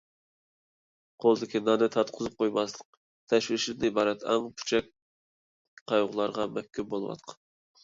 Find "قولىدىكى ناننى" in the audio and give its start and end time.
1.25-1.89